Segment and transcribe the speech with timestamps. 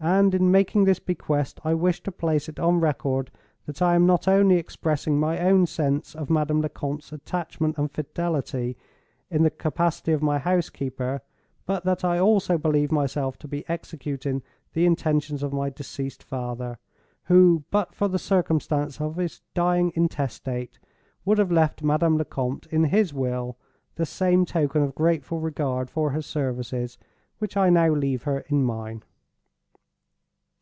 [0.00, 3.32] And, in making this bequest, I wish to place it on record
[3.66, 8.76] that I am not only expressing my own sense of Madame Lecompte's attachment and fidelity
[9.28, 11.20] in the capacity of my housekeeper,
[11.66, 14.40] but that I also believe myself to be executing
[14.72, 16.78] the intentions of my deceased father,
[17.24, 20.78] who, but for the circumstance of his dying intestate,
[21.24, 23.56] would have left Madame Lecompte, in his will,
[23.96, 26.98] the same token of grateful regard for her services
[27.38, 29.02] which I now leave her in mine."